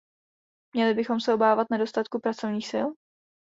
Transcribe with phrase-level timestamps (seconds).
[0.75, 2.87] Měli bychom se obávat nedostatku pracovních sil?